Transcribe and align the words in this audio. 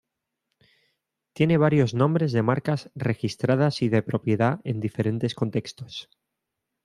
Tiene 1.33 1.57
varios 1.59 1.93
nombres 1.93 2.31
de 2.31 2.41
marcas 2.41 2.89
registradas 2.95 3.83
y 3.83 3.89
de 3.89 4.01
propiedad 4.01 4.59
en 4.63 4.79
diferentes 4.79 5.35
contextos. 5.35 6.09